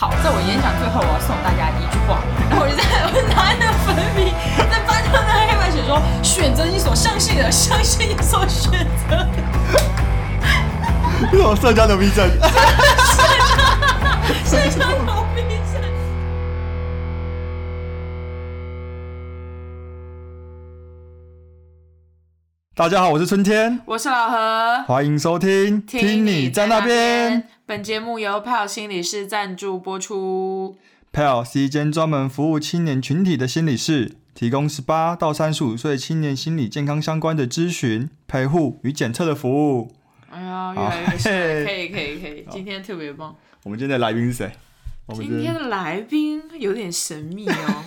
[0.00, 8.72] 好，在我演讲最后，我要送大家一句话，然后我就在 我拿着粉笔在班上的黑板写说：选择你所相信的，相信你所选
[9.06, 9.28] 择的。
[11.30, 12.26] 这种社交牛逼症。
[14.42, 15.82] 社交牛逼症。
[22.74, 25.82] 大家好，我是春天，我是老何，欢迎收听。
[25.82, 27.46] 听你在那边。
[27.70, 30.76] 本节目由 PAL 心理师赞助播出。
[31.12, 39.94] PAL 是一间专门服务青年群体的心理室，提供十八到三十五岁青年心理健康相关的咨询、陪护与检测的服务。
[40.30, 41.30] 哎呀，越来越帅，
[41.64, 43.36] 可以可以可以，今天特别棒。
[43.62, 44.50] 我们今天的来宾是谁？
[45.06, 47.84] 我们今天的来宾有点神秘哦。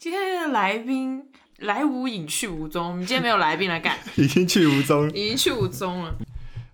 [0.00, 1.22] 今天的来宾
[1.58, 6.12] 来无影去无踪，我们今天没有来宾来干， 已经去无踪，已经去无踪了。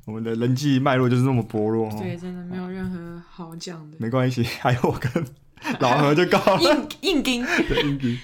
[0.09, 1.97] 我们的人际脉络就是那么薄弱哦。
[2.01, 3.97] 对，真的没有任何好讲的。
[4.01, 5.23] 没关系， 还有我跟
[5.81, 6.63] 老何就够了。
[6.63, 7.45] 硬硬钉。
[7.45, 8.19] 对，硬钉。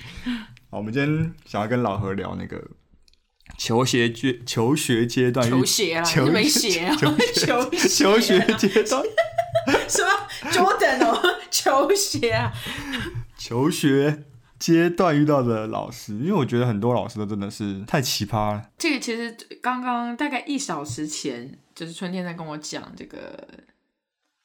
[0.70, 2.58] 好，我们今天想要跟老何聊那个
[3.58, 6.96] 求学阶求学阶段，球鞋啦，求你没鞋啊？
[6.96, 9.02] 求球 求学阶段，
[9.86, 11.20] 什么 Jordan 哦？
[11.50, 12.50] 球鞋啊？
[13.36, 14.24] 求学
[14.58, 18.70] 阶段遇到的老师，因为我觉得很多老师都真的是太奇葩了。
[18.78, 23.48] 这个其实刚刚大概一小时前，就是春天在跟我讲这个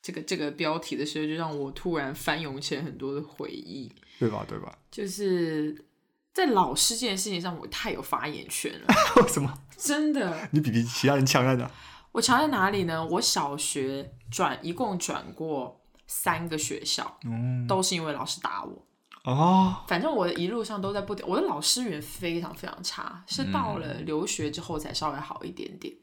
[0.01, 4.45] 这个这个标题的时候，就让我突然翻涌起了很多的回忆，对吧？
[4.47, 4.77] 对吧？
[4.89, 5.85] 就是
[6.33, 8.87] 在老师这件事情上，我太有发言权了，
[9.21, 9.53] 为什么？
[9.77, 10.47] 真的。
[10.51, 11.69] 你比比其他人强在哪？
[12.11, 13.05] 我强在哪里呢？
[13.05, 18.85] 我小学转一共转过三个学校，嗯，都是因为老师打我。
[19.25, 25.93] 哦，反正我的一路上都在不停，我的老师缘非常非常差，是到嗯了留学之后才稍微好一点点。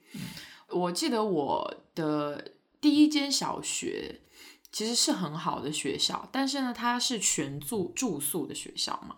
[0.70, 4.20] 我记得我的第一间小学
[4.72, 9.16] 其实是很好的学校，但是呢，它是全住住宿的学校嘛。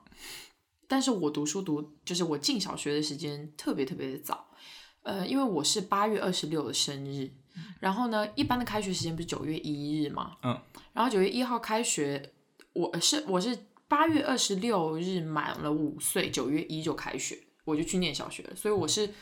[0.87, 4.49] 但是我读书读就是我进小学的时间特别特别的早，
[5.03, 7.31] 呃，因为我是八月二十六的生日，
[7.81, 10.59] 然后呢，一般的开学时间不是九月一日嘛，嗯，
[10.95, 12.33] 然后九月一号开学，
[12.73, 19.13] 我是我是八月二十六日满了五岁，九月一就开学，我就去念小学了，所以我是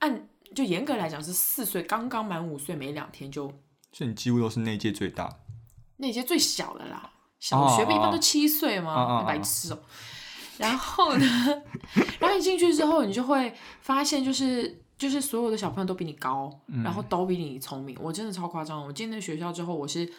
[0.00, 3.48] 按就严格来讲是四岁，刚刚满五岁没两天就
[3.92, 5.36] 所以你几乎都是那届最大的。
[5.98, 8.92] 那届最小的啦，小学不一般都七岁吗？
[8.94, 9.78] 哦白痴哦、
[10.58, 11.24] 然后呢，
[12.18, 16.50] 然后你进去之后，你就会发现，就是就是所有的小朋友都比你高，
[16.82, 17.96] 然后都比你聪明。
[18.00, 18.84] 我真的超夸张！
[18.84, 20.12] 我进那学校之后，我是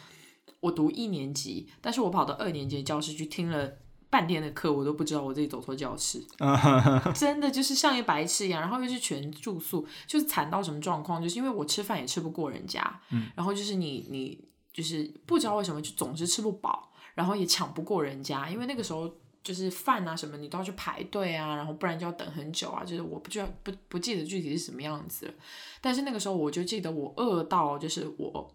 [0.61, 3.73] 我读一年级，但是我跑到二年级的教室去听了
[4.15, 6.23] 半天的课，我都不知道我自己走错教室。
[7.13, 11.21] 真的就是像一白痴一样，然后又是全住宿，就是惨到什么状况？
[11.21, 13.01] 就是因为我吃饭也吃不过人家，
[13.35, 25.33] 然后就是你你就是不知道为什么就总是吃不饱，然后也抢不过人家，因为那个时候就是饭啊什么你都要去排队啊，然后不然就要等很久啊，就是我不知道不不记得具体是什么样子了，
[25.81, 28.49] 但是那个时候我就记得我饿到就是我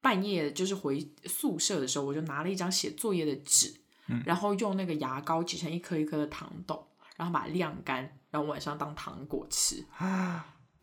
[0.00, 3.74] 半夜就是回宿舍的时候，我就拿了一张写作业的纸，
[4.24, 9.84] 然后用那个牙膏挤成一颗一颗的糖豆，然后把它晾干，然后晚上当糖果吃。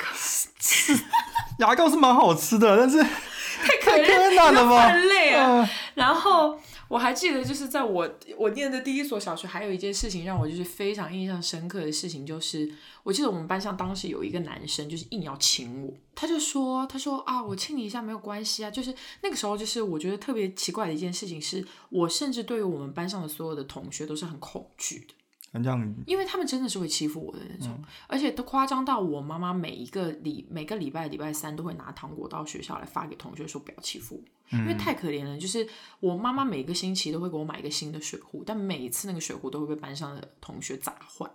[1.60, 4.90] 牙膏是蛮好吃的，但是太可太困难了吧？
[4.90, 5.62] 很累啊。
[5.62, 6.58] 嗯然后
[6.88, 12.72] 我还记得，就是在我我念的第一所小学，还有一件事情让我就是非常印象深刻的事情，就是
[13.04, 25.14] 我记得我们班上当时有一个男生，就是硬要亲我，他就说，他说啊，我亲你一下没有关系啊，就是那个时候，就是我觉得特别奇怪的一件事情是，我甚至对于我们班上的所有的同学都是很恐惧的。
[25.62, 35.38] 这样因为他们真的是会欺负我的那种，而且都夸张到我妈妈每一个礼每个礼拜礼拜三都会拿糖果到学校来发给同学说不要欺负我，因为太可怜了。
[35.38, 35.68] 就是
[36.00, 41.30] 我妈妈每个星期都会给我买一个新的水壶，但每一次那个水壶都会被班上的同学砸坏，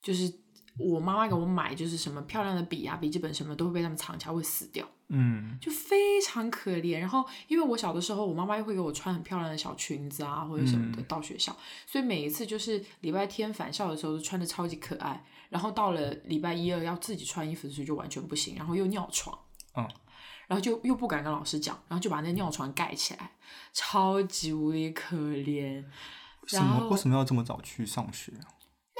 [0.00, 0.32] 就是
[0.78, 4.86] 我妈妈给我买就是什么漂亮的笔啊、笔记本什么都会被他们藏起来会死掉。
[5.08, 6.98] 嗯，就非常可怜。
[6.98, 15.24] 然后因为我小的时候，我妈妈又会给我穿很漂亮的小裙子啊，或者什么的到学校，所以每一次就是礼拜天返校的时候都穿的超级可爱。
[15.48, 19.38] 然后到了礼拜一二要自己穿衣服的时候就完全不行，然后又尿床，
[19.74, 19.88] 嗯，
[20.46, 23.30] 然后就又不敢跟老师讲，然后就把那尿床盖起来，
[23.72, 25.82] 超级无敌可怜。
[26.46, 28.44] 什然后么为什么要这么早去上学啊？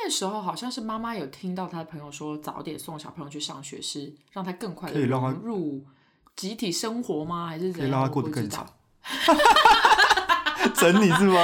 [0.09, 5.85] 那时候好像是妈妈有听到她的朋友说，早点送小朋友去上学是让他更快融入
[6.35, 7.47] 集体生活吗？
[7.47, 8.67] 还是让他过得更道
[9.03, 9.37] 惨。
[10.75, 11.37] 整你是吗？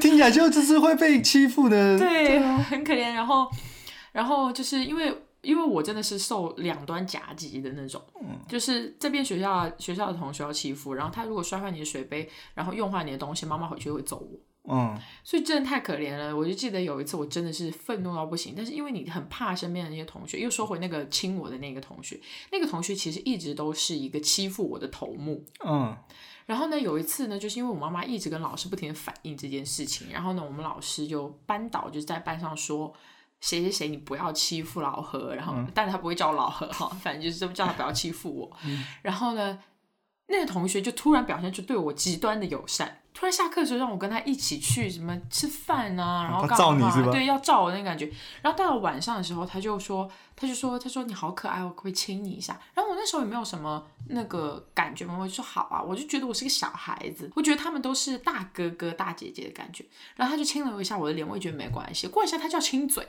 [0.00, 1.98] 听起来就就是会被欺负的。
[1.98, 3.12] 对，很可怜。
[3.12, 3.50] 然后，
[4.12, 8.02] 然后就是因为因为我真的是受两端夹击的那种，
[8.48, 14.38] 就是这边学校学校的同学要欺负，然后他如果摔坏你的水杯，然后用坏你的东西，妈妈回去会揍我。
[14.66, 16.34] 嗯，所以真的太可怜了。
[16.34, 18.54] 我就记得有一次，我真的是愤怒到不行。
[18.56, 22.18] 但是因为你很怕身边的那些同学，又说回那个亲我的那个同学，
[22.50, 25.44] 那个同学其实一直都是一个欺负我的头目。
[25.66, 25.94] 嗯，
[26.46, 32.90] 然后呢，有一次呢，就是因为我妈妈一直跟老师不停的反映这件事情，然后呢，我们老师就班导就在班上说
[33.40, 38.56] 谁谁谁你不要欺负老何，然后但是他不会叫老何哈，反正就是这么叫他不要欺负我。
[39.02, 39.58] 然后呢，
[40.28, 43.02] 那个同学就突然表现出对我极端的友善。
[43.14, 47.12] 突然下课的时候，让我跟他一起去什么吃饭啊，然后他照你是吧？
[47.12, 48.12] 对，要照我那感觉。
[48.42, 52.60] 然后到了晚上的时候，他就说，他就说，他说你好可爱，我可不可以亲你一下？
[52.74, 59.86] 然后我那时候也没有什么那个感觉嘛，我就说好啊，我就觉得我是个小孩子，我觉得他们都是大哥哥大姐姐的感觉。
[60.16, 62.08] 然后他就亲了我一下我的脸，我也觉得没关系。
[62.08, 63.06] 过一下他就要亲嘴，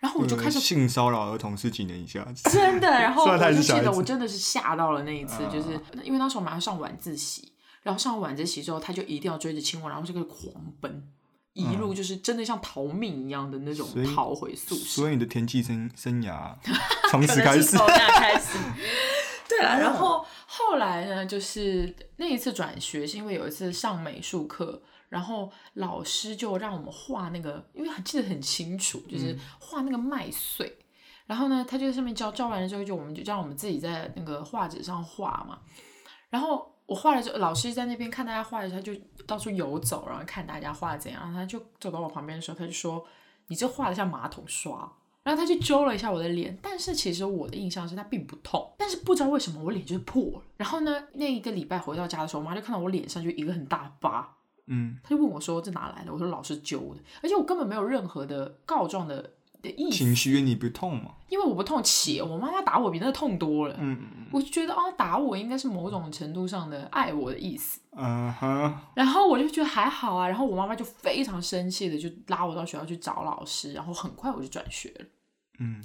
[0.00, 2.26] 然后我就开始性骚扰儿童是几年以下？
[2.50, 2.88] 真的。
[2.90, 7.50] 然后 我就记得我真的是吓到了那一次，就是因为当时我马上上晚自习。
[7.84, 11.06] 然后上晚自习之后，他就一定要追着亲我，然后这个狂奔，
[11.52, 15.02] 一路就是真的像逃命一样的那种逃回宿舍。
[15.02, 16.56] 所以你的田忌生生涯
[17.12, 17.76] 从此开始。
[17.76, 18.58] 从那开始。
[19.46, 30.78] 对了，然后后来呢，就是那一次转学是因为有一次上美术课，然后老师就让我们画那个，因为记得很清楚，就是画那个麦穗。
[31.26, 35.58] 然后呢，他就在上面教，教完了之后就我们就让我们自己在那个画纸上画嘛，
[36.30, 36.73] 然后。
[36.86, 38.92] 我画了之后，老师在那边看大家画的时候，他就
[39.26, 41.32] 到处游走，然后看大家画的怎样。
[41.32, 43.04] 他就走到我旁边的时候，他就说
[43.48, 44.92] ：“你这画的像马桶刷。”
[45.24, 50.42] 然后他就揪了一下我的脸，但是其实我的印象是他并不痛，但是不知道为什么我脸就是破了。
[50.58, 54.36] 然后呢，那一个礼拜回到家的时候，我妈就看到我脸上就一个很大疤，
[54.66, 59.32] 嗯，他就问我说：“这哪来的？”我说：“老师揪的。”而且我根本没有任何的告状的。
[59.90, 61.12] 情绪你不痛吗？
[61.28, 63.76] 因为我不痛，且我妈妈打我比那痛多了。
[63.78, 63.98] 嗯
[64.30, 67.80] 我就觉得哦，打我应该是某种程度上的爱我的意思。
[67.96, 68.78] 嗯哼。
[68.94, 75.06] 然后我就觉得还好啊，然后我妈妈就非常生气的就拉我到学校去找老师，然后很快我就转学了。
[75.58, 75.82] 嗯。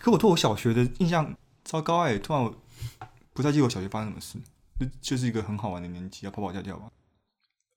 [0.00, 2.52] 可我对我小学的印象糟糕哎，突然我
[3.32, 4.38] 不太记得我小学发生什么事，
[4.80, 6.90] 就就是一个很好玩的年纪，要跑跑跳跳吧。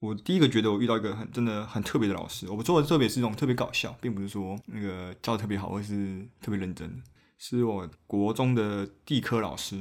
[0.03, 7.01] 我第一个觉得我遇到一个很真的很特别的老师，我做的特别是这种特别搞笑，并不是说那个教的特别好或是特别认真，
[7.37, 9.79] 是我国中的地科老师。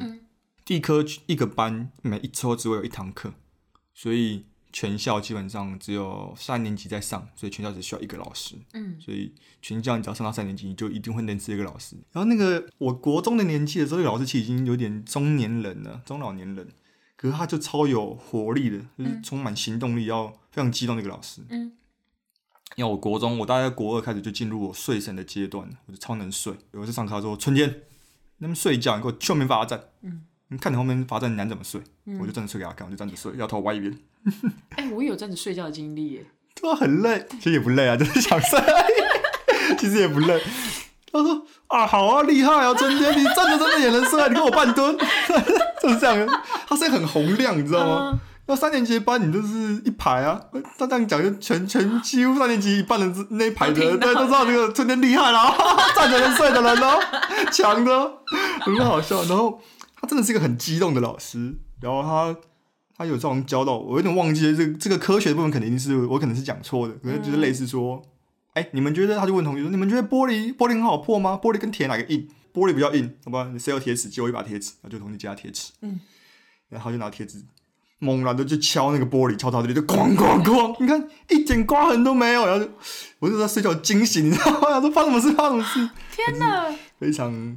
[0.64, 3.34] 地科一个班每一周只会有一堂课，
[3.92, 8.54] 所以全校基本上只有三年级在上，所以全校只需要一个老师。
[8.74, 11.96] 嗯，所以全校你只要上到三年级，你就一定会认识一个老师。
[12.12, 16.68] 然后那个我国中的年纪的时候，这个老师其实已经有点中年人了，中老年人。
[17.22, 21.40] 可是他就超有活力的，就是充满行动力，要非常激动的一个老师。
[21.50, 21.70] 嗯，
[22.74, 26.52] 因为我国中，我大概国二开始就进入我睡神的阶段，我就超能睡。
[26.72, 27.82] 有一次上课说：“春天，
[28.38, 31.80] 那么睡觉，你给我后面罚站。”嗯，你看你后面罚站，你难怎么睡？
[32.18, 33.96] 我就站着睡给他看，我就站着睡，要头歪一边。
[34.74, 36.26] 哎，我有站着睡觉的经历耶。
[36.56, 38.58] 对啊，很累，其实也不累啊，就是想睡，
[39.78, 40.42] 其实也不累。
[41.12, 44.96] 他说：“啊，好啊，厉害啊， 春天，你站着真的也能睡，你跟我半蹲，
[45.82, 46.26] 就是这样。
[46.66, 48.18] 他声音很洪亮，你知道吗？
[48.46, 50.40] 那三年级班，你就是一排啊。
[50.78, 55.54] 他这样讲，就全全几乎三年级一半的那一排的，对，都知道这个春天厉害了，
[55.94, 56.98] 站着能睡的人哦，
[57.52, 58.12] 强的，
[58.60, 59.22] 很好笑。
[59.24, 59.60] 然后
[60.00, 62.34] 他真的是一个很激动的老师，然后他
[62.96, 68.02] 他有这种教到我，有点忘记这这个科学部分，肯定是我可能是讲错的，可能就是类似说。”
[68.54, 71.38] 哎，你们觉得他就问同学说：“你们觉得玻璃玻璃很好破吗？
[71.42, 72.28] 玻璃跟铁哪个硬？
[72.52, 73.48] 玻璃比较硬，好吧？
[73.52, 74.08] 你谁有铁尺？
[74.08, 75.98] 借我一把铁尺。”然后就同学借他铁尺，嗯，
[76.68, 77.42] 然后就拿铁尺
[77.98, 82.44] 猛然的就敲那个玻璃，敲到这里就咣咣咣，你看一点刮痕都没有。
[82.44, 82.70] 然后就
[83.20, 84.68] 我就在睡觉惊醒， 你知道吗？
[84.70, 85.32] 他说发生什么事？
[85.32, 85.90] 发生什么事？
[86.14, 86.66] 天哪！
[86.98, 87.56] 非常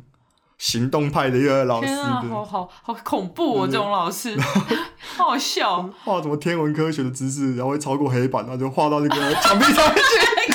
[0.58, 3.68] 行动派的一个老师，好好好恐怖哦！
[3.68, 4.40] 这种老师，
[5.18, 10.54] 好好笑，画什么天文科学的知识，然后会超过黑板，然后就画到那个墙壁上面去。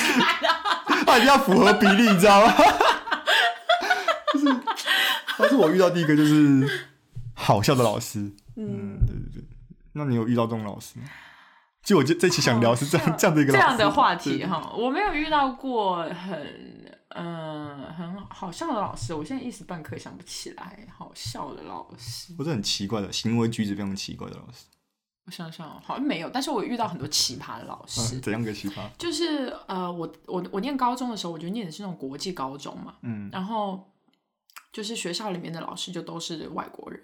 [1.11, 2.53] 他一定要符合比例，你知道吗？
[4.33, 4.45] 就是，
[5.27, 6.87] 他是我遇到第一个就是
[7.33, 8.19] 好笑的老师。
[8.55, 9.43] 嗯，对对对。
[9.93, 11.05] 那你有遇到这种老师吗？
[11.83, 22.33] 就我这这期想聊是这样这样的一个这样的话题哈，我没有遇到过很嗯很好笑的老师，我现在一时半刻想不起来好笑的老师。
[22.37, 24.65] 或者很奇怪的行为举止非常奇怪的老师。
[25.25, 28.19] 我想想，好像没有，但是我遇到很多奇葩的老 师。
[28.19, 28.89] 怎样个奇葩？
[28.97, 32.95] 就是呃，我我我念高中的时候，我就念的是那种国际高中嘛。
[33.03, 33.29] 嗯。
[33.31, 33.91] 然后
[34.73, 37.01] 就是学校里面的老师就都是外国人，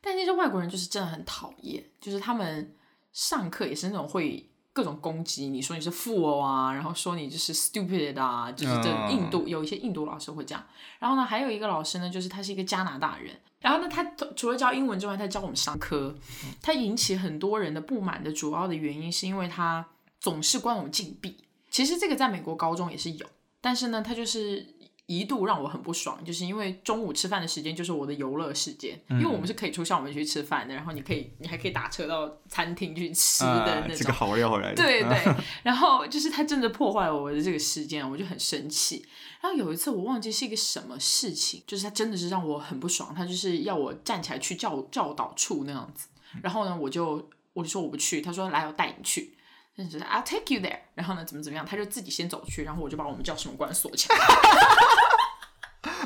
[0.00, 2.74] 但那些外国人就是真的很讨厌，就是他们
[3.12, 10.62] 上课也是那种会各种攻击你，说你是富翁啊，然后说你就是 stupid 啊，就是这印度有一些印度老师会这样。
[10.98, 13.34] 然后呢，还有一个老师呢，就是他是一个加拿大人。
[13.58, 14.04] 然后呢，他
[14.36, 16.14] 除了教英文之外，他教我们商科。
[16.60, 19.86] 他引起很多人的不满的主要的原因，是因为他
[20.20, 21.38] 总是关我们禁闭。
[21.70, 23.26] 其实这个在美国高中也是有，
[23.62, 24.75] 但是呢，他就是
[25.06, 33.96] 一度让我很不爽，就是因为中午吃饭的时间就是我的游乐时间，因为我们是可以出校门去吃饭的，然后你可以，你还可以打车到餐厅去吃的啊那种。
[33.96, 34.82] 这个好料回来的。
[34.82, 39.06] 对对， 然后就是他真的破坏了我的这个时间，我就很生气。
[39.40, 46.08] 然后有一次我忘记是一个什么事情，就是他真的是让我很不爽，他就是要我站起来去教教导处那样子。
[46.42, 49.34] 然后呢，我就我就说我不去，他说来我带你去。
[49.76, 54.16] 就是 I'll take you there，然后呢，怎么怎么样，他就自己先走去，然后我就把我们教室门关锁起来。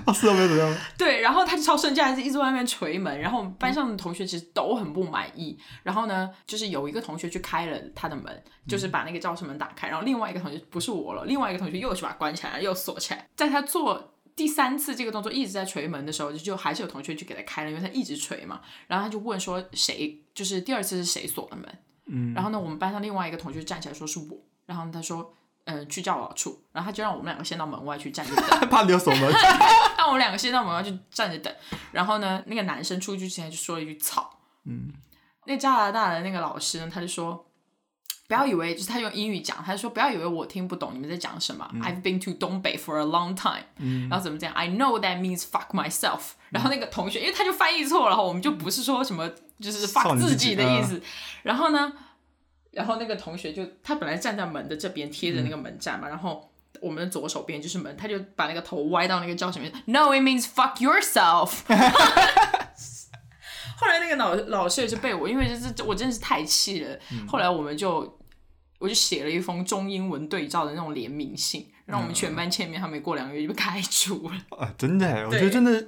[0.04, 0.76] 啊， 是啊，没有怎么样。
[0.96, 3.20] 对，然后他就超生气，还是一直在外面捶门。
[3.20, 5.58] 然后我们班上的同学其实都很不满意。
[5.82, 9.88] 然后呢，就是有一个同学去开了他的门，就是把那个教室门打开。
[9.88, 13.28] 然后另外一个同学不是我了，另外一个同学又去把它关起来，又锁起来。
[13.36, 18.60] 在他做第三次这个动作一直在捶门的时候，就就还是有同学去给他开了，因为他一直捶嘛。
[18.86, 21.78] 然后他就问说谁，就是第二次是谁锁的门？
[22.06, 22.34] 嗯。
[22.34, 24.38] 然后呢，我们班上另外一个同学站起来说是我。
[24.66, 25.34] 然后他说。
[25.64, 29.30] 嗯，去教导处，然后他就让我们两个先到门外去站着等， 怕你有锁门。
[29.96, 31.54] 让我们两个先到门外去站着等。
[31.92, 34.28] 然后呢，那个男生出去之前就说了一句“操”。
[34.64, 34.92] 嗯。
[35.46, 37.46] 那加拿大的那个老师呢，他就说
[38.26, 41.68] ：“不要以为就是他用英语讲，他就说不要以为我听不懂你们在讲什么。
[41.82, 43.64] I've been to 东北 for a long time。
[44.08, 46.32] 然后怎么讲？I know that means fuck myself。
[46.48, 49.28] 然后那个同学，因为他就翻译错了，然后我们就不是说什么
[49.60, 51.00] 就是少 fuck 自己的意思。
[51.42, 51.92] 然后呢？
[52.70, 56.50] 然后那个同学就他本来站在门的这边贴着那个门站嘛，然后
[56.80, 59.82] 我们的左手边就是门，他就把那个头歪到那个教室里面。
[59.86, 61.62] No, it means fuck yourself。
[63.76, 66.98] 后来那个老老师也是被我，因为就是我真的是太气了。
[67.26, 68.18] 后来我们就
[68.78, 74.34] 我就写了一封中英文对照的那种联名信，让我们全班签名，他没过两个月就被开除了。
[74.58, 75.86] 啊，真的，我觉得真的，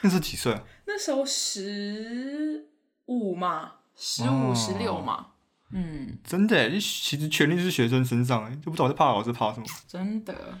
[0.00, 0.64] 那时候几岁啊？
[0.86, 2.66] 那时候十
[3.06, 5.26] 五嘛，十五哦十六嘛，
[5.70, 9.66] 嗯，真的耶，其实权力是学生身上，哎，就不知道是怕老师怕什么。
[9.88, 10.58] 真的。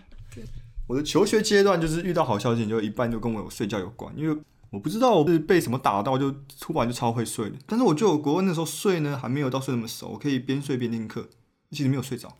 [0.88, 7.56] 我的求学阶段就是遇到好消息，就一半就跟我有睡觉有关，因为我不知道我是被什么打到，就突然就超会睡的。
[7.66, 11.28] 但是我觉得我国文那时候睡呢，还没有到睡那么熟，我可以边睡边听课，
[11.70, 12.36] 其实没有睡着。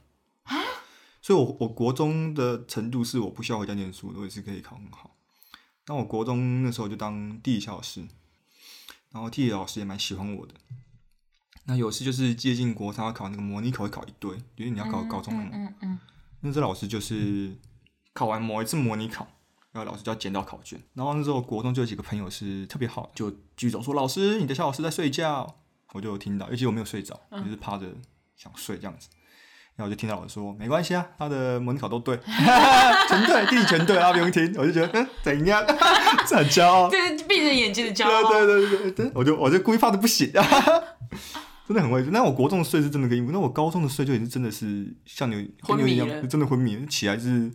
[1.23, 5.17] 所以我我国中的程度是我不需要回家念书，我也是可以考很好。
[5.87, 8.07] 那我国中那时候就当地理小老师，
[9.11, 10.55] 然后地理老师也蛮喜欢我的。
[11.67, 15.51] 那有次就是接近国三要考那个模拟考，会考一堆，因为你要考高中了嘛。
[15.53, 15.99] 嗯嗯
[16.41, 17.53] 那时候老师就是
[18.13, 19.27] 考完某一次模拟考，
[19.73, 20.81] 然后老师就要检讨考卷。
[20.95, 25.57] 然后那时候国中就有几个朋友是特别好，就举手说：“老师，你的小老师在睡觉。”
[25.95, 27.87] 我就有听到，尤其我没有睡着，就是趴着
[28.37, 29.09] 想睡这样子。
[29.77, 32.19] 然后我就听到老师说：“没关系啊，他的模拟考都对，
[33.09, 35.65] 全对，地理全对啊，不用听。”我就觉得，嗯，怎样？
[36.29, 36.91] 这很骄傲。
[36.91, 38.31] 对，闭着眼睛的骄傲。
[38.31, 40.31] 对对对对对，我就我就故意怕的不行，
[41.67, 42.11] 真的很会睡。
[42.13, 47.53] 那我国中的睡是真的可以，那我高中的睡就已经真的是像你昏迷一样，真的昏迷，起来是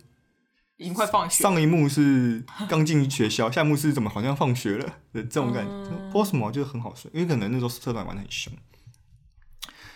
[0.78, 1.44] 已经快放学。
[1.44, 5.72] 上一幕是刚进学校， 下一幕是怎么好像放学了的这种感觉。
[5.72, 8.52] 嗯不知道为什么就很好睡，因为可能那时候社团玩的很凶，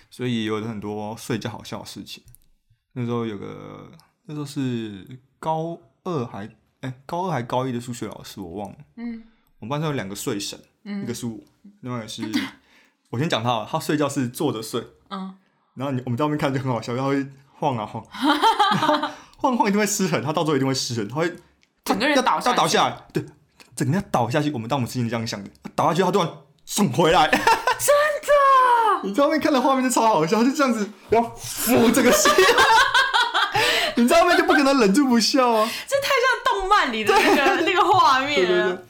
[0.09, 2.23] 所以有很多睡觉好笑的事情。
[2.93, 3.91] 那时候有个
[4.25, 8.77] 那时候是高二还哎、高二还高一的数学老师，我忘了。
[8.95, 9.23] 嗯
[9.59, 11.37] 我们班上有两个睡神，嗯一个是我，
[11.81, 12.21] 另外一个是
[13.11, 15.35] 我先讲他他睡觉是坐着睡，嗯，
[15.75, 17.25] 然后你我们在外面看就很好笑，他会
[17.59, 18.03] 晃啊晃，
[18.73, 21.33] 然后晃晃一定会失衡，他到最后一定会失衡，他会
[21.85, 23.23] 整个人要倒要倒下来，对，
[23.75, 24.51] 整个人要倒下去。
[24.51, 26.29] 我们当我们心里这样想的，倒下去他突然
[26.65, 32.29] 送回来，真的，你在外面看的画面就超好笑，就这样子，然后扶这个戏，
[33.95, 35.69] 你在外面就不可能忍住不笑啊。
[35.87, 38.81] 这太像动漫里的那个那个画面。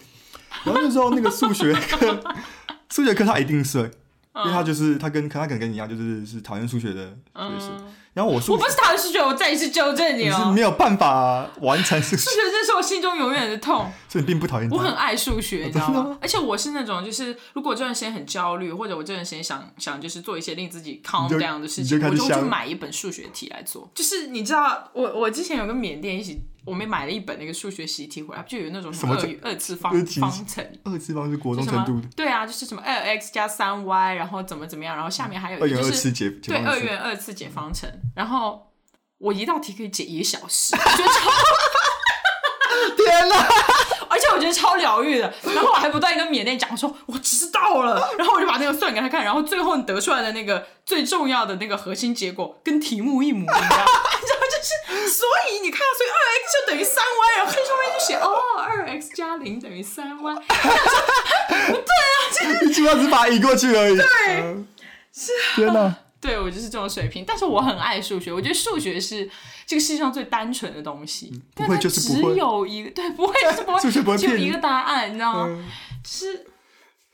[0.64, 2.20] 然后那时候那个数学课，
[2.90, 3.92] 数学课他一定睡，
[4.36, 7.72] 因为他就是他跟他可能跟你一样，就是是讨厌数学的学生。
[7.78, 10.52] 嗯，然后我数学我不是讨厌数学，我再一次纠正你你是哦。
[10.52, 13.90] 没有办法完成数学，数学真是我心中永远的痛。
[14.10, 14.70] 所以你并不讨厌。
[14.70, 16.18] 我很爱数学，你知道吗？
[16.22, 23.90] 而且我是那种，就是如果这段时间很焦虑，或者我这段时间想想就是做一些令自己 calm down 的事你情，我就会去买一本数学题来做。
[23.96, 30.68] 就是你知道，我我之前有跟缅甸一起，我们买了一本那个数学习题回来，就有那种什么二二次方方程。
[30.84, 38.72] 二次方是国就什么中程度的，对啊，就是什么二 x 加三 y，然后怎么怎么样，然后下面还有就是二次解解对二元二次解方程，然后
[39.20, 41.30] 我一道题可以解一个小时，我觉得超
[42.98, 43.36] 天哪！
[44.10, 45.34] 而且我觉得超疗愈的。
[45.44, 48.16] 然后我还不断跟缅甸讲说，我知道了。
[48.18, 53.86] 然后我就把那个算给他看，然后最后你得出来的那个最重要的那个核心结果跟题目一模一样。
[54.66, 54.74] 是，
[55.10, 60.36] 所以你看，所以二 x 就等于三 y，然后黑上面就写哦，二 x 加零等于三 y。
[62.64, 63.96] 一句话只是把它移过去而已。
[63.96, 64.06] 对，
[65.14, 65.96] 是天哪！
[66.20, 69.30] 对我就是这种水平，但是我很爱数学，我觉得数学是
[69.68, 75.46] 这个世界上最单纯的东西，不会就是不会只有一个，对，不会就是不会，数学不会骗你只有一个答案，你知道吗？
[75.48, 75.64] 嗯
[76.04, 76.48] 是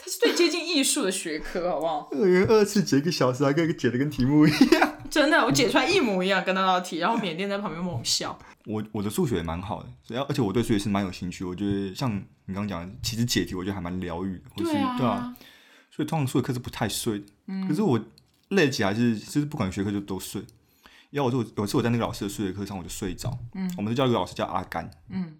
[0.03, 2.09] 它是最接近艺术的学科，好不好？
[2.17, 4.97] 二元二次解一个小时，还跟解的跟题目一样。
[5.11, 8.37] 真的，我解出来一模一样，跟那道题，然后缅甸在旁边猛笑。
[8.65, 11.43] 我我的数学也蛮好的，只要而且我对数学是蛮有兴趣。
[11.43, 12.15] 我觉得像
[12.45, 15.35] 你刚刚讲的，其实解题我觉得还蛮疗愈的，或是对啊，对啊，
[15.91, 17.25] 所以通常数学课是不太睡的。
[17.47, 17.99] 嗯，可是我
[18.49, 20.41] 累起来是就是不管学科就都睡。
[21.09, 25.37] 然后我就有一次我在那个老师的数学课上我就睡着，嗯，我们就叫一个老师叫阿甘，嗯，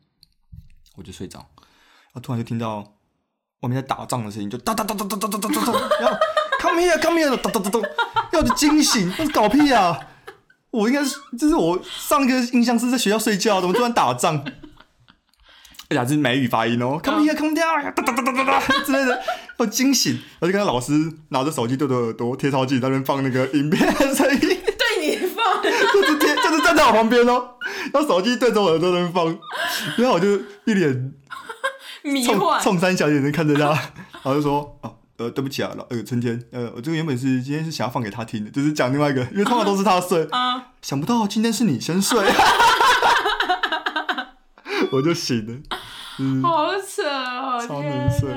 [0.98, 2.94] 我就睡着，然后突然就听到
[3.62, 6.18] 外面在打仗的声音，就哒哒哒哒哒哒哒哒哒哒，然后
[6.60, 7.80] come here come here 哒哒哒哒，
[8.32, 10.00] 要我就惊醒，那是搞屁啊！
[10.72, 14.44] 我应该是，就是我上一个印象是在学校睡觉，怎么突然打仗？
[15.90, 19.22] 而且还是美语发音哦，come here come down 哒哒哒哒哒哒之类的，
[19.58, 20.94] 我惊醒，我就看到老师
[21.30, 24.40] 拿着手机对着耳朵贴超近，在那边放那个影片的声音。
[24.40, 27.50] 对你放，就是贴，就是站在我旁边哦，
[27.94, 29.26] 然后手机对着我耳朵那边放，
[29.98, 31.61] 然后我就一脸冲
[32.04, 33.70] 迷幻，冲三小姐能看着他，
[34.12, 42.20] 然后就说：“哦，呃，对不起啊，老呃春天，呃，我这个原本是今天是想要放给他听的，就是讲另外一个，因为通常都是他睡，啊，想不到今天是你先睡，
[44.92, 45.62] 我就醒了。
[46.20, 48.30] 嗯，好扯哦，超天能睡！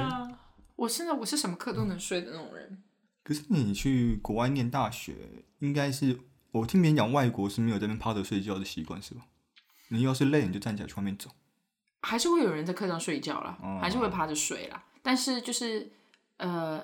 [0.76, 2.78] 我现在我是什么课都能睡的那种人。
[3.22, 5.14] 可是你去国外念大学，
[5.58, 6.18] 应该是
[6.52, 9.22] 我听别人讲，外国是没有在那边趴着睡觉的习惯，是吧？
[9.88, 11.30] 你要是累，你就站起来去外面走。
[12.04, 13.78] 还是会有人在课上睡觉啦，哦。
[13.80, 14.84] 还是会趴着睡啦。
[15.02, 15.90] 但是就是
[16.36, 16.82] 呃，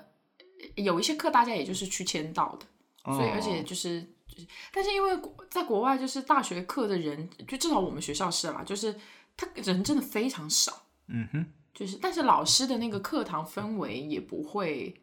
[0.77, 2.67] 有一些课大家也就是去签到的，
[3.05, 8.95] 所以哦而且就是，就是但是因为国在国外就是大学课的人，就至少我们学校是啦，就是
[9.37, 14.95] 他人真的非常少，嗯哼，就是但是老师的那个课堂氛围也不会，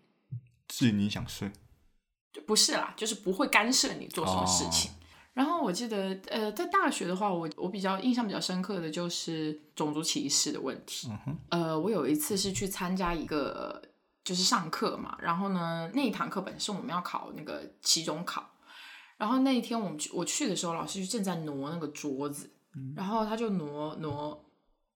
[0.67, 1.51] 至于你想睡，
[2.31, 4.91] 就不是啦，就是不会干涉你做什么事情。
[5.37, 11.11] 然后我记得，呃，在大学的话，我我比较印象比较深刻的就是种族歧视的问题。
[11.27, 13.79] 嗯，呃，我有一次是去参加一个
[14.23, 18.49] 就是上课嘛，然后呢那一堂课本身我们要考那个期中考，
[19.17, 22.49] 然后那一天我们去我去的时候，老师就正在挪那个桌子，
[22.95, 24.43] 然后他就挪挪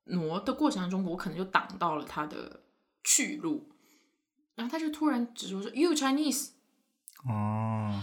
[0.06, 2.62] 挪的过程当中，我可能就挡到了他的
[3.04, 3.70] 去路，
[4.56, 6.50] 然后他就突然指着我说 “You Chinese”。
[7.30, 8.02] 哦，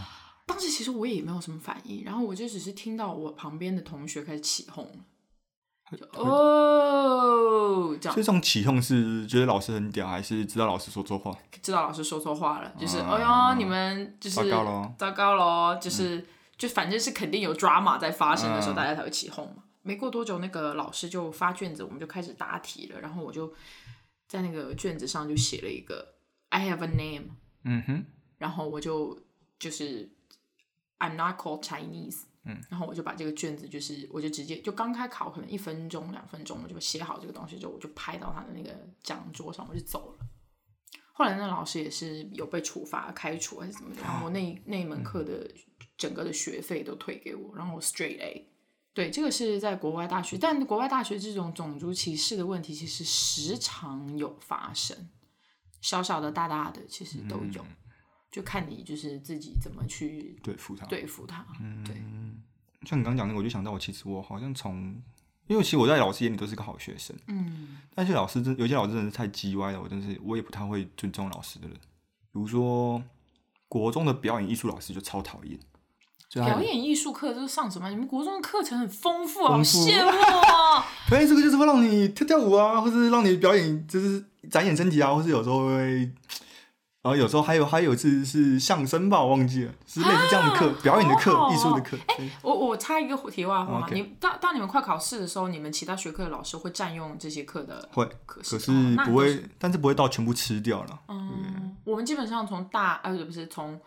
[0.48, 11.36] 当时其实我也没有什么反应，然后我就只是听到我旁边的同学开始起哄了，就哦这样所以这种起哄是觉得老师很屌，还是知道老师说错话？
[11.62, 19.62] 知道老师说错话了，就是、啊哎呦你们就是糟糕咯糟糕咯就是、就反正是肯定有 drama 在发生的时候，嗯大家才会起哄嘛。
[19.82, 23.52] 没过多久，那个老师就发卷子，我们就开始答题了，然后我就
[24.26, 26.14] 在那个卷子上就写了一个
[26.50, 27.30] I have a name，
[27.64, 28.04] 嗯哼，
[28.38, 29.18] 然后我就
[29.58, 30.10] 就是
[30.98, 40.26] I'm not called Chinese，嗯，然后我就把这个卷子就是我就直接就刚开考可能一分钟两分钟我就写好这个东西之后我就拍到他的那个讲桌上我就走了。
[41.12, 45.50] 后来那老师也是有被处罚开除还是怎么的，然后我那那一门课的
[45.96, 48.48] 整个的学费都退给我，然后我 straight A。
[48.94, 55.08] 对，这个是在国外大学，但国外大学这种种族歧视的问题其实时常有发生，
[55.80, 57.64] 小小的、大大的其实都有。
[58.30, 60.86] 就看你就是自己怎么去对付他。
[60.86, 61.44] 对付它。
[61.84, 61.96] 对，
[62.86, 65.00] 像你刚刚讲那个，我就想到我其实我好像从，
[65.46, 71.76] 因为其实我在老师眼里都是个好学生，嗯，但是老师真有些老师真的是太叽歪了，我真是我也不太会尊重老师的人。
[72.30, 73.02] 比如说
[73.68, 75.58] 国中的表演艺术老师就超讨厌，
[76.34, 77.88] 表演艺术课就是上什么？
[77.88, 80.86] 你们国中的课程很丰富，好羡慕啊。
[81.08, 86.10] 表演这个就是会让你跳跳舞啊，或是让你表演，就是展演身体啊，或是有时候会，
[87.00, 91.96] 然后有时候还有还有一次是相声吧，我忘记了，是类似这样的课，表演的课、艺术的课。
[92.16, 98.56] 对我我插一个题外话你当当你们快考试的时候，你们其他学科的老师会占用这些课的会，可是
[99.06, 101.00] 不会，但是不会到全部吃掉了。
[101.06, 103.80] 嗯，我们基本上从大呃不是从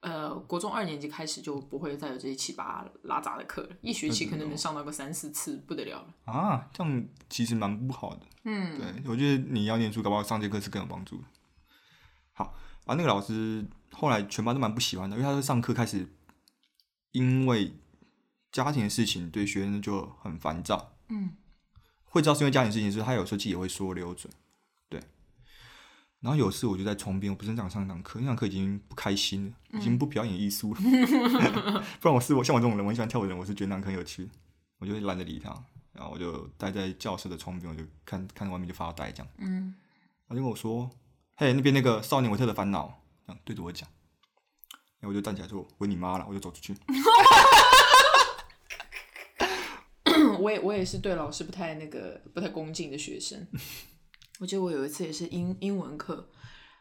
[0.00, 6.32] 呃国中二年级开始就不会再有这些七八拉杂的课了，一学期可能能上到个三四次，不得了了。
[6.32, 8.20] 啊，这样其实蛮不好的。
[8.44, 11.24] 嗯，对，我觉得你要念书，搞不好上节课是更有帮助的。
[12.32, 12.54] 好，
[12.86, 16.08] 啊，那个老师后来全班都蛮不喜欢的，因为他是上课开始
[17.12, 17.74] 因为
[18.50, 21.30] 家庭的事情对学生就很烦躁，嗯，
[22.04, 24.30] 会知道是因为家庭事情，是他有时候自己也会说溜嘴，
[24.88, 25.00] 对。
[26.20, 30.80] 然后有次我就在窗边，我不是想上堂课，那堂课已经不开心了，已经不表演艺术了。
[32.00, 34.30] 不然我是我像我这种人，我很喜欢跳舞的人，我是觉得那堂课很有趣，
[34.78, 35.50] 我就懒得理他，
[35.92, 39.32] 然后我就待在教室的窗边，我就看看外面就发呆这样。
[39.38, 39.74] 嗯，
[40.28, 40.88] 他就跟我说
[41.34, 42.86] ：“嘿，那边那个《少年维特的烦恼》，
[43.26, 43.88] 这样对着我讲。”
[45.00, 46.76] 然后我就站起来说：“滚你妈了！”我就走出去。
[50.38, 53.46] 我也我也是对老师不太那个不太恭敬的学生。
[54.40, 56.28] 我记得我有一次也是英英文课，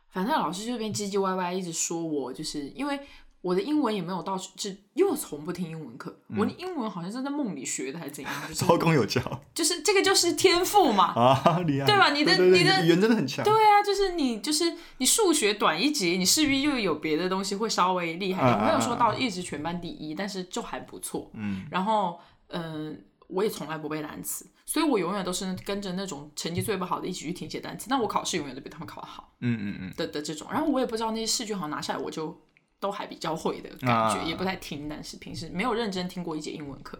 [0.10, 3.00] 反正老师就边唧唧歪歪一直说我，就是因为
[3.42, 9.22] 我的英文也没有到，就又从不听英文课，我的英文好像是在梦里学的还是怎样，就是 超工有教
[9.54, 11.06] 就是这个就是天赋嘛。
[11.14, 11.88] 啊，厉害！
[11.88, 13.44] 对吧你的你的语言真的很强。
[13.44, 21.32] 对啊，就是你，就是你数学短一节，你势必又有别的东西会稍微厉害一没有说到一直全班第一，但是就还不错。
[21.34, 27.88] 嗯，然后，嗯、我也从来不背单词，所以我永远都是跟着那种成绩最不好的一起去听写单词。
[27.90, 30.48] 但我考试永远都比他们考得好嗯嗯嗯，的的这种。
[30.52, 32.40] 然后我也不知道那些试卷好像拿下来，我就
[32.82, 37.00] 都还比较会的感觉，啊也不太听，但是平时没有认真听过一节英文课。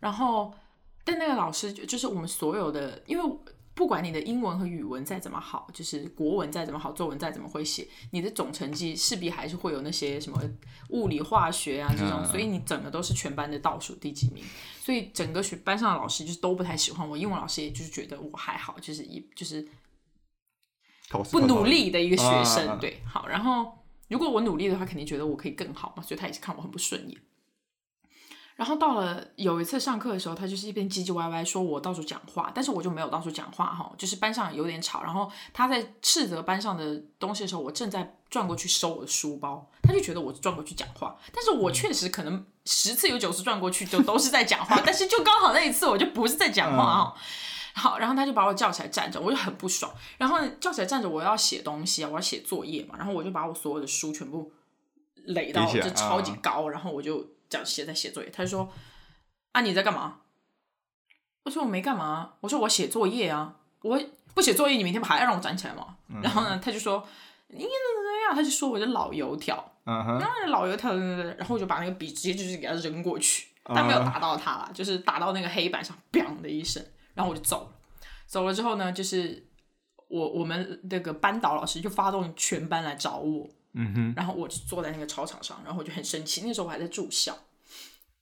[0.00, 0.52] 然后，
[1.04, 3.38] 但那个老师就就是我们所有的，因为
[3.74, 10.40] 不管你的英文和语文再怎么好，就是国文再怎么好，作文再怎么会写，你的总成绩势必还是会有那些什么
[10.90, 14.44] 物理、化学啊这种，嗯所以你整个都是全班的倒数第几名。
[14.80, 19.66] 所以整个学班上的老师就是都不太喜欢我，英文老师也就是觉得我还好，就是一就是
[21.30, 23.72] 不努力的一个学生，对，好，然后
[24.08, 27.20] 如果我努力的话，肯定觉得我可以更好嘛，所以他也是看我很不顺眼。
[28.56, 35.02] 然后到了有一次上课的时候，他就是一边唧唧歪歪说我到处讲话，但是我就没有到处讲话哈，就是班上有点吵。
[35.02, 47.16] 然后他在斥责班上的东西的时候，我正在转过去收我的书包，他就觉得我转过去讲话，但是我确实可能十次有九次转过去就都是在讲话，但是就刚好那一次我就不是在讲话哈。
[47.74, 49.92] 好，然后他就把我叫起来站着，我就很不爽。
[50.16, 52.94] 然后叫起来站着，我要写东西啊，我要写作业嘛。
[52.96, 54.52] 然后我就把我所有的书全部
[55.26, 58.30] 垒到就超级啊高，然后我就这样写在写作业。
[58.30, 58.72] 他就说
[59.52, 60.20] ：“啊，你在干嘛？”
[61.44, 64.00] 我说：“我没干嘛。”我说：“我写作业啊，我
[64.34, 67.04] 不写作业，你明天不还要让我站起来吗？”然后呢，他就说
[67.48, 77.70] ：“你怎么怎么样？”他就说我是老油条，嗯哼，然后老油条，然后我就把那个笔直接就是给他扔过去，但没有打到他啦，就是打到那个黑板上，砰的一声，然后我就走了。
[78.26, 79.46] 走了之后呢，就是
[80.08, 86.42] 我我们那个班导老师就发动全班来找我，嗯哼，然后我就坐在那个操场上，然后我就很生气。
[86.44, 87.36] 那时候我还在住校，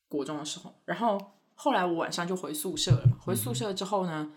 [0.09, 0.75] 国中的时候。
[0.85, 1.19] 然后
[1.55, 3.17] 后来我晚上就回宿舍了嘛。
[3.21, 4.33] 回宿舍之后呢，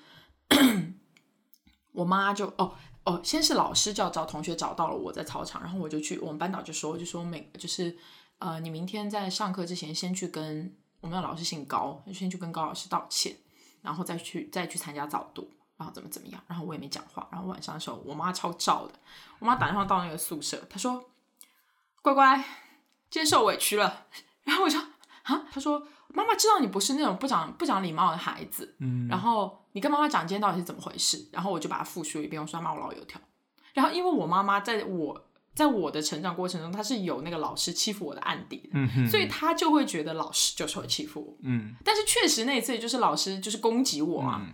[1.92, 7.96] 我妈就哦哦，先是老师叫找同学找到了我在操场，然后我就去，我们班导就说就说每就是
[8.40, 13.36] 呃，你明天在上课之前先去跟我们的老师姓高，先去跟高老师道歉，
[13.86, 15.50] 然后再去再去参加早读。
[15.78, 17.28] 然后怎么怎么样，然后我也没讲话。
[17.30, 18.94] 然后晚上的时候，我妈超燥的，
[19.40, 21.04] 我妈打电话到那个宿舍，她说
[22.02, 22.38] ：“乖乖，
[23.10, 24.06] 今天受委屈了。”
[24.46, 24.80] 然后我说
[25.24, 33.20] ：“啊？”她说：“妈妈知道你不是那种不讲不讲礼貌的孩子，嗯，然后你跟妈妈讲今天到底是怎么回事。”然后我就把它复述一遍，我说她骂我老油条。
[33.74, 41.38] 然后因为我妈妈在我在我的成长过程中，他是有那个老师欺负我的案底的，嗯，所以他就会觉得老师就是会欺负我。
[41.44, 44.42] 嗯但是确实那一次就是老师就是攻击我啊。
[44.42, 44.54] 嗯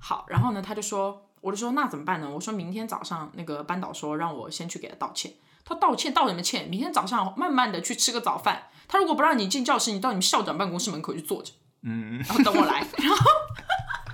[0.00, 2.30] 好，然后呢，他就说，我就说那怎么办呢？
[2.30, 5.32] 我说明天早上那个班导说让我先去给他道歉。
[5.64, 6.68] 他道歉道什么歉？
[6.68, 8.68] 明天早上慢慢的去吃个早饭。
[8.86, 12.86] 他如果不让你进教室，你到你们校长办公室门口去坐着，嗯，然后等我来。
[12.96, 13.16] 然后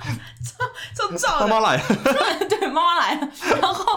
[0.96, 1.84] 就就 照着妈妈来了，
[2.48, 3.93] 对，妈妈来了，然后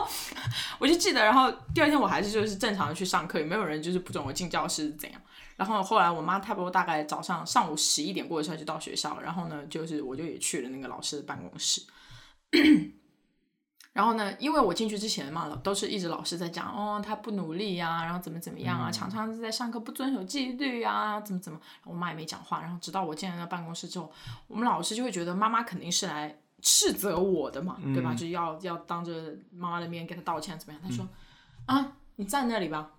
[0.79, 5.21] 我就记得，然后第二天我还是就是正常的去上课，也没有人就是不准我进教室怎样。
[5.55, 11.81] 然后后来我妈差不多大概早上上午十一点过的时候就到学校了，然后呢，就是我就也去了那个老师的办公室。
[13.93, 22.61] 然后呢，因为我进去之前嘛，都是一直老师在讲，哦，他不努力呀、然后怎么怎么样啊，常常是在上课不遵守纪律啊，怎么怎么，我妈也没讲话。
[22.61, 24.11] 然后直到我进了那办公室之后，
[24.47, 28.11] 我们老师就会觉得妈妈肯定是来斥责我的嘛，对吧？
[28.11, 30.81] 就是要要当着妈妈的面给他道歉，怎么样？
[30.83, 31.07] 他说、
[31.65, 32.91] 啊，你站那里吧。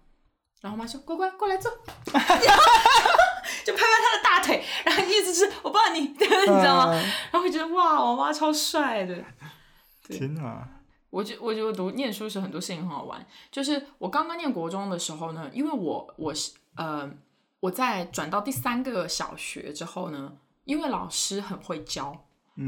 [0.63, 1.71] 然后我妈说：“乖乖，过来坐。
[2.11, 2.23] ”然
[2.57, 2.63] 后
[3.67, 6.27] 就拍拍他的大腿，然后意思是我抱你， 你知
[6.65, 6.93] 道吗？
[7.31, 9.23] 然后我觉得哇，我妈超帅的。
[10.03, 10.67] 天哪，
[11.11, 17.09] 我就我觉得读念书时很多事情很好玩，就是我刚刚念国中的时候呢，因为我我是呃
[17.61, 20.33] 我在转到第三个小学之后呢，
[20.65, 22.25] 因为老师很会教。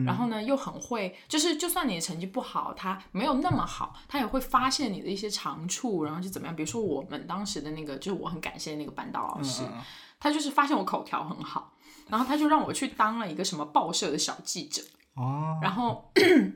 [0.07, 6.55] 然后呢，又很会，就是就算你的成绩不好，他没有那么好，他也会发现你的一些长处，然后就怎么样。
[6.55, 9.81] 比如说我们当时的那个，就是我很感谢那个班导老师，嗯
[10.21, 11.73] 他就是发现我口条很好，
[12.09, 14.83] 然后他就让我去当了一个什么报社的小记者。
[15.15, 16.13] 哦，然后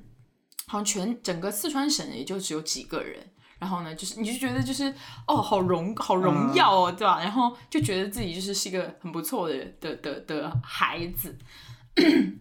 [0.68, 3.30] 好像全整个四川省也就只有几个人。
[3.58, 4.94] 然后呢，就是你就觉得就是
[5.26, 7.18] 哦，好荣好荣耀哦，对吧？
[7.20, 11.34] 然后就觉得自己就是是一个很不错的的的的孩子。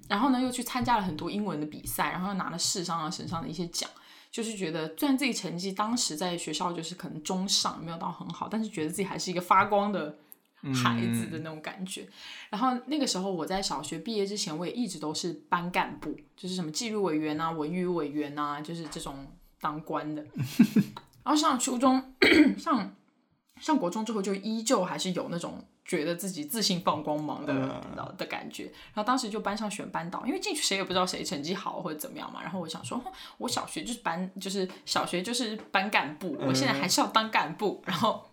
[0.07, 3.89] 然后呢，又去参加了很多英文的比赛，然后又拿了市上啊、省上的一些奖。
[4.31, 10.17] 就是觉得，虽然自己成绩当时在学校就是可能中上，没有到很好，但是觉得自己还是一个发光的
[10.73, 12.07] 孩子的那种感觉。
[12.49, 19.27] 然后那个时候我在小学毕业之前，我也一直都是班干部，就是什么纪律委员啊、文娱委员啊，就是这种
[19.61, 20.25] 当官的。
[21.23, 22.15] 然后上初中、
[22.57, 22.95] 上
[23.59, 25.63] 上国中之后，就依旧还是有那种。
[25.86, 27.82] 觉得自己自信放光芒的
[28.17, 32.41] 的感觉，然后当时就班上选班导，因为进去谁也不知道谁成绩好或者怎么样嘛。
[32.41, 33.04] 然后我想说，
[33.38, 38.30] 我小学就是班，就是小学就是班干部，我现在还是要当干部，然后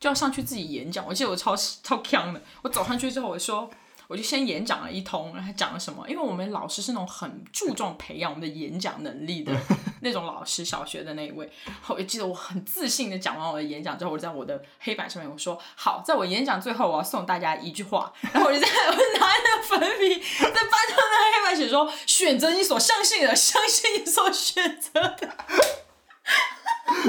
[0.00, 1.06] 就要上去自己演讲。
[1.06, 3.70] 我记得我超超强的，我走上去之后我说。
[4.08, 6.08] 我就先演讲了一通，然后讲了什么？
[6.08, 9.52] 因为我们老师是那种很注重培养我们的演讲能力的
[10.02, 11.50] 那种老师，小学的那一位。
[11.86, 25.28] 我就记得我很自信的讲完我的演讲之后，我在我的黑板上面我说：“好，在我演讲最后，我要送大家一句话。”然后我就在我拿那个粉笔在班上的黑板写说：“选择你所相信的，相信你所选择的。”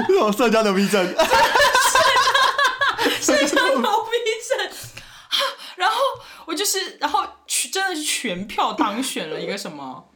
[0.08, 1.06] 这种社交牛逼症，
[3.20, 4.16] 社交牛逼
[4.48, 4.70] 症。
[5.76, 5.96] 然后
[6.46, 10.08] 我就是，然后真的是全票当选了一个什么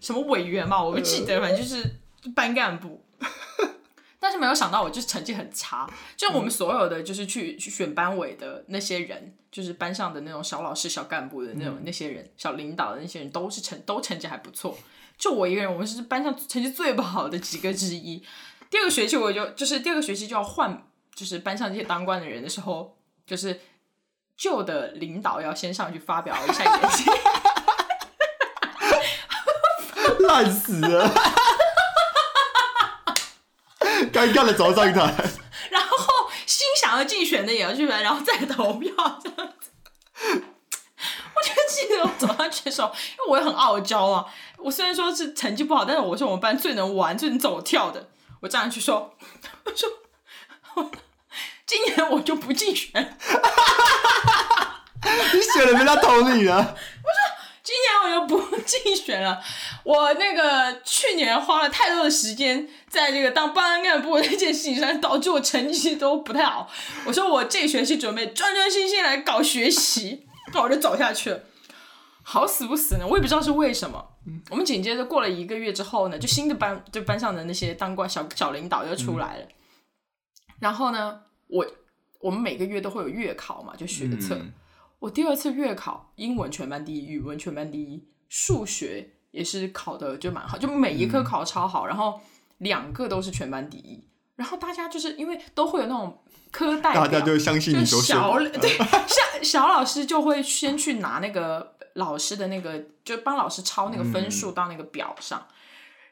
[0.00, 1.98] 什么委员嘛，我不记得，反正就是
[2.34, 3.04] 班干部。
[4.18, 5.88] 但是没有想到，我就是成绩很差。
[6.16, 14.76] 就我们所有的就是去去选班委的那些人，就是班上的那种小老师、小干部的那种那些人、小领导的那些人，都是成都成绩还不错。
[15.18, 18.22] 就我一个人，我们是班上成绩最不好的几个之一。
[18.70, 23.60] 第二个学期我就就是第二个学期就要换，就是班上这些当官的人的时候，就是。
[24.36, 27.14] 旧的领导要先上去发表一下演讲，
[30.28, 31.08] 烂死了，
[34.12, 35.00] 尴尬的走上台，
[35.70, 35.96] 然后
[36.44, 39.70] 心想要竞选的也要去，然后再投票这样子。
[41.34, 44.26] 我就记得我走上去的时候，因为我也很傲娇啊，
[44.58, 48.08] 我虽然说是成绩不好，但是我是我们班最能玩、最能走跳的。
[48.40, 49.14] 我站上去说
[49.64, 49.88] ：“我说，
[51.66, 52.92] 今年我就不竞选。
[55.32, 56.56] ”你选了，人家投你了。
[56.56, 56.76] 我说
[57.62, 59.40] 今年我就不竞选了。
[59.84, 66.68] 我那个去年花了太多的时间在这个当班干部那件事情上，导致我成绩都不太好。
[67.04, 71.40] 我说我这学期准备专专心心来搞学习，那我就走下去了。
[72.22, 74.04] 好死不死呢，我也不知道是为什么。
[74.50, 79.46] 我们紧接着过了一个月之后呢，就新的班就班上的那些当官小小领导又出来了。
[80.58, 81.66] 然后呢，我
[82.20, 84.40] 我们每个月都会有月考嘛，就学测。
[84.98, 92.20] 我第二次月考，英文全班第一，语文全班第一，数学也是考的就蛮好，就每一科考超好，然后
[92.58, 94.02] 两个都是全班第一，
[94.36, 96.18] 然后大家就是因为都会有那种
[96.50, 104.52] 科代表，大家就相信你小对，像小老师就会先去拿那个老师的那个，就帮老师抄那个分数。
[104.52, 105.46] 到那个表上，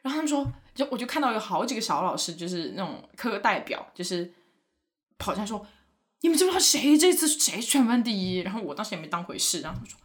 [0.03, 0.45] 然后他们说，
[0.75, 4.31] 就我就看到有好几个小老师就是那种科代表，就是
[5.17, 5.65] 跑上来说。
[6.21, 8.37] 你们知不知道谁这次谁全班第一？
[8.39, 9.99] 然后我当时也没当回事，然后他说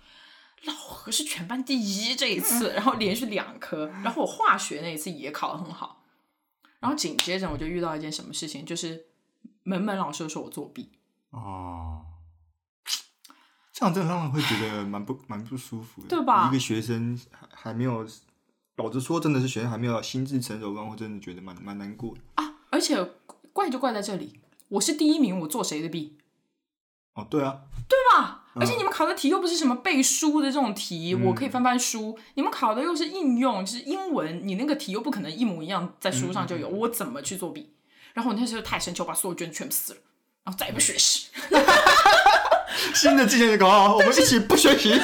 [0.65, 6.05] 老何是全班第一这一次，然后连续两科，然后我化学那一次也考得很好，
[6.81, 9.07] 然后紧接着我就遇到一件什么事情，就是
[9.63, 10.91] 门门老师说我作弊
[11.31, 12.05] 哦，
[13.73, 16.49] 这样真的让人会觉得蛮不 蛮不舒服的，对吧？
[16.51, 18.07] 一个学生还还没有，
[18.77, 22.57] 老实说，真的是学生还没有心智成熟，让我真的觉得蛮蛮难过的啊！
[22.71, 23.03] 而且
[23.55, 24.40] 怪就怪在这里。
[24.71, 26.19] 我是第一名，我做谁的弊？
[27.15, 28.45] 哦，对啊，对吧？
[28.55, 32.19] 而且你们考的题又不是什么背书的这种题，我可以翻翻书。
[32.35, 37.73] 你们考的又是应用，就是英文，你那个题又不可能一模一样在书上就有，我怎么去作弊？
[38.15, 40.01] 然后我那时候太生气，我把所有卷全部撕了，
[40.45, 41.29] 然后再也不学习。
[42.95, 44.93] 新的技能搞好，我们一起不学习。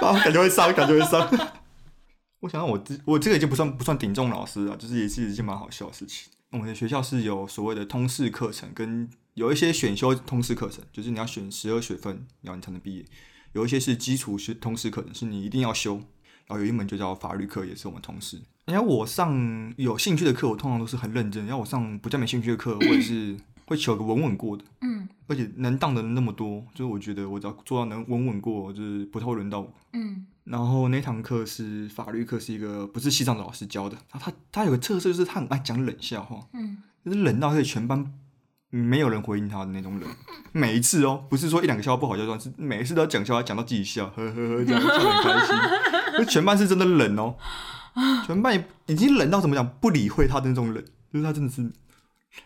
[0.00, 1.28] 啊，感觉会伤，感觉会伤。
[2.40, 6.30] 我想想，我这我这个已经不算不算顶重老师了，就是也是一件蛮好笑的事情。
[6.50, 13.04] 我们的学校是有所谓的通识课程，跟有一些选修通识课程，就是你要选十二学分，然后你才能毕业。
[13.52, 16.00] 有一些是基础是通识课程，是你一定要修。
[16.46, 18.40] 然后有一门就叫法律课，也是我们通识。
[18.64, 24.64] 然后我上有兴趣的课，我通常都是很认真；然后我上不太没兴趣的课，我也是 会求个稳稳过的。
[24.80, 25.06] 嗯。
[25.26, 29.70] 而且能当的人那么多，就是我觉得我只要做到能稳稳过，就是不太会轮到我。
[29.92, 30.26] 嗯。
[30.50, 33.96] 然后那堂课是法律课，是一个不是西藏的老师教的。
[34.08, 36.40] 他他他有个特色，就是他很爱讲冷笑话。
[36.54, 38.12] 嗯，就是冷到可以全班
[38.70, 40.08] 没有人回应他的那种冷。
[40.52, 46.18] 每一次哦，不是说一两个笑话不好笑，是每一次都要讲笑话，讲到自己笑，呵呵呵，这样笑得很开心。
[46.18, 47.36] 就全班是真的冷哦，
[48.26, 50.82] 全班也已经冷到怎么讲，不理会他的那种冷，
[51.12, 51.70] 就是他真的是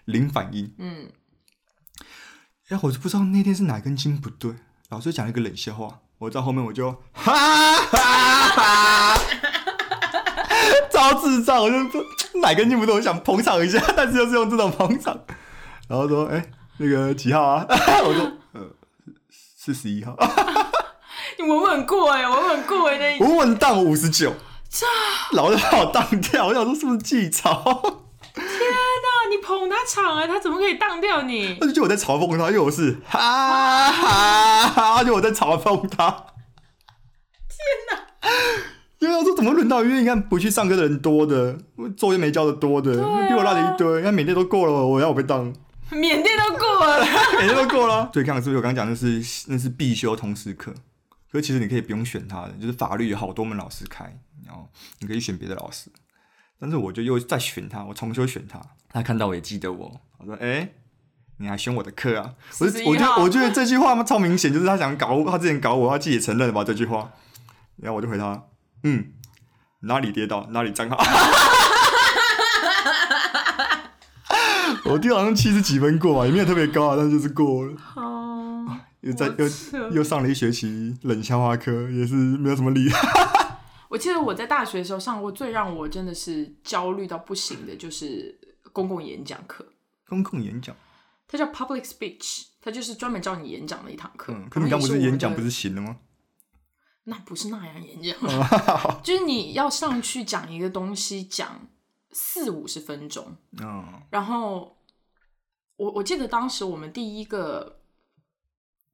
[0.06, 0.72] 零反应。
[0.78, 1.08] 嗯，
[2.66, 4.54] 然后我就不知道那天是哪根筋不对，
[4.88, 7.96] 老师讲了一个冷笑话，我在后面我就哈哈
[8.54, 9.18] 哈，
[10.88, 12.00] 超智障，我就说
[12.40, 15.18] 哪根筋不对，我想捧场一下， 但是又是用这种捧场，
[15.88, 16.40] 然后说哎、
[16.76, 17.66] 那个几号啊？
[18.06, 18.60] 我说呃
[19.58, 20.16] 是十一号，
[21.38, 24.32] 你稳稳过哎，稳稳过哎那稳稳当五十九，
[25.32, 27.50] 老是把我当掉，我想说是不是记仇？
[29.62, 31.56] 捧他场哎，他怎么可以当掉你？
[31.60, 36.10] 他就我在嘲讽他，因为我是哈哈哈， 就我在嘲讽他。
[37.48, 37.58] 天
[37.90, 38.28] 哪！
[38.98, 39.84] 因为我说怎么轮到？
[39.84, 41.56] 因为你看不去上课的人多的，
[41.96, 43.98] 作业没交的多的，啊比我落了一堆。
[43.98, 45.52] 你看缅甸都过了，我要我被当，
[45.90, 47.04] 缅甸都过了，
[47.38, 48.10] 缅甸都过了。
[48.12, 50.72] 最看是不是我刚刚讲的是那是必修通识课？
[51.30, 54.04] 可是其实你可以不用选他的，就是法律有好多门老师开，
[54.46, 55.90] 然后你可以选别的老师。
[56.60, 58.60] 但是我就又再选他，我重修选他。
[58.92, 60.72] 他看到我也记得我，我说：“哎、
[61.38, 67.10] 你还选我的课啊？”我就我觉得我觉得这句话超明显，就是他想搞我，他之前搞我，他自己也承认了吧这句话。
[67.76, 68.44] 然后我就回他
[68.84, 69.12] ：“嗯，
[69.80, 70.98] 哪里跌倒哪里站好。
[74.84, 77.72] ”我第好像七十几分过吧，也没有特别高啊，但是就是过了。
[77.94, 78.66] 哦，
[79.00, 79.48] 又在又
[79.90, 82.90] 又上了一学期冷笑话课，也是没有什么理。
[83.88, 88.38] 我记得我在大学的时候上过最让我真的是焦虑到不行的，就是
[88.72, 89.66] 公共演讲课，
[90.06, 90.74] 公共演讲，
[91.28, 94.32] 它叫 public speech，它就是专门教你演讲的一堂课。
[94.32, 95.50] 嗯，可你刚不是演讲不是？
[95.50, 95.98] 行了吗？
[97.04, 101.68] 那不是那样演讲，哦 就是你要上去讲一个东西，讲
[102.12, 104.78] 四五十分钟，嗯然后
[105.76, 107.80] 我我记得当时我们第一个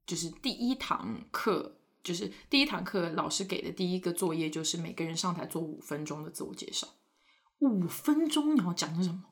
[0.07, 6.89] 就是第一堂课，就是第一堂课老师给的第一个作业就是每个人上台做五分钟的自我介绍。
[7.59, 9.25] 五分钟你要讲什么？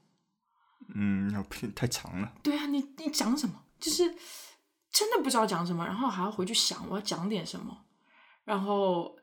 [0.94, 2.32] 嗯，要偏太长了。
[2.42, 3.62] 对啊，你你讲什么？
[3.78, 4.14] 就是
[4.90, 7.84] 真的不知道讲什么，然后还要回去想我要讲点什么，
[8.44, 9.16] 然后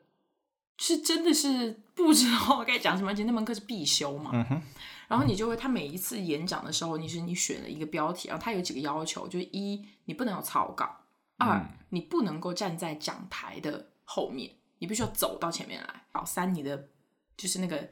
[0.78, 4.30] 是真的是不知道该讲什么，而且那门课是必修嘛。
[4.32, 4.62] 嗯哼，
[5.08, 11.00] 然后你就会，他每一次演讲的时候，你是你选了一个标题，然后他有几个要求，就是一你不能有草稿，
[11.38, 16.04] 二、你不能够站在讲台的后面，你必须要走到前面来。
[16.12, 16.88] 好，三你的
[17.36, 17.90] 就是那个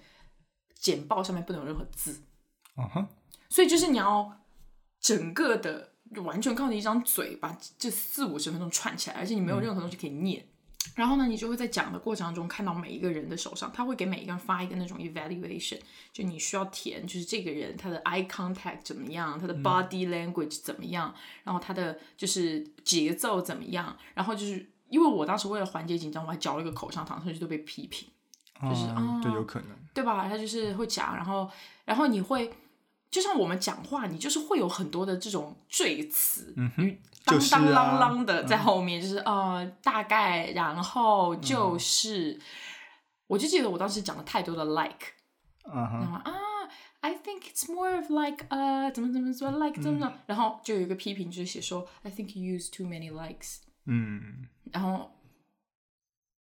[0.75, 2.23] 简报上面不能有任何字，
[2.77, 3.09] 嗯哼，
[3.53, 4.41] 所以就是你要
[4.99, 5.93] 整个的
[6.25, 10.43] 完全靠你一张嘴把这四五十分钟串起来，而且你没有任何东西可以念。
[10.95, 15.79] 然后呢，你就会在讲的过程当中看到每一个人的手上，他会给每一个人发一个那种 evaluation，
[16.15, 28.09] 就你需要填，就是这个人他的 eye contact 怎么样，他的 body language 怎么样，然后他的就是节奏怎么样，然后就是因为我当时为了缓解紧张，我还嚼了一个口香糖，所以就被批评。
[28.63, 29.69] 就是啊，对，啊有可能。
[29.93, 30.29] 对吧？
[30.29, 31.51] 他就是会讲，然后
[31.85, 32.49] 然后你会，
[33.13, 42.41] 就像我们讲话，你就是会有很多的这种赘词，嗯哼当当啷啷的在后面，就是呃大概，然后就是，
[43.27, 45.09] 我就记得我当时讲了太多的 like，
[45.65, 46.33] 嗯哼，然后啊
[47.01, 55.11] ，I think it's more of like 呃怎么怎么怎么 like 怎么怎么，然后就有一个批评，就是写说 I think you use too many likes，嗯，然后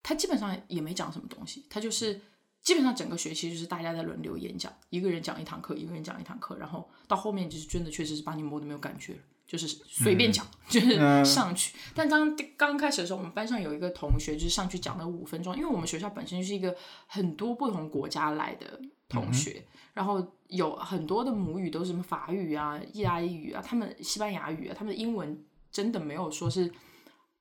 [0.02, 2.20] 他基本上也没讲什么东西，他就是
[2.62, 11.74] 基本上整个学期就是大家在轮流演讲，一个人讲一堂课，一个人讲一堂课，然后到后面就是真的确实是把你磨得没有感觉了，就是随便讲，就是嗯上去。
[11.94, 25.42] 但刚刚开始的时候，我们班上有一个同学就是上去讲了五分钟，因为我们学校本身就是一个很多不同国家来的同学，然后有很多的母语都是什么法语啊、意大利语啊，他们西班牙语啊，他们的英文
[25.72, 26.70] 真的没有说是。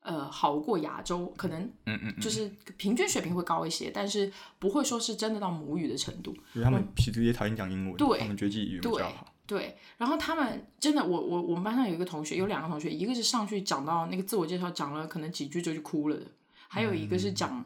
[0.01, 6.31] 呃，好过亚洲，可能嗯嗯，就是平均水平会高一些，但是不会说是真的到母语的程度。
[6.53, 9.33] 因为他们其实也讨厌讲英文，对他们觉得自己语言比较好。
[9.45, 16.25] 对，然后他们真的，我我我们班上有一个同学，有两个同学，一个是上去讲到那个自我介绍，讲了可能几句就就哭了的，
[16.67, 17.65] 还有一个是讲、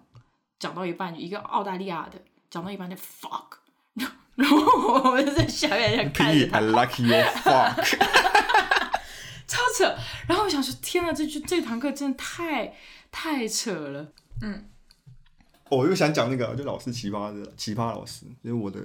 [0.58, 2.20] 讲到一半，一个澳大利亚的
[2.50, 3.58] 讲到一半就 fuck，
[4.36, 4.58] 然后
[5.04, 8.33] 我们在下面在看着他，I like your fuck。
[9.54, 9.96] 超扯。
[10.28, 12.74] 然后我想说，天呐，这句这堂课真的太
[13.12, 14.12] 太扯了。
[14.42, 14.70] 嗯
[15.70, 18.80] 我又想讲那个，就老师奇葩的奇葩老师，因为我的，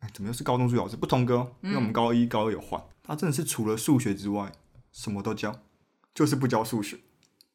[0.00, 0.96] 哎，怎么又是高中数学老师？
[0.96, 4.50] 不同哥，因为我们高一、高二有换，他真的是除了数学之外，
[4.90, 5.60] 什么都教，
[6.12, 6.98] 就是不教数学。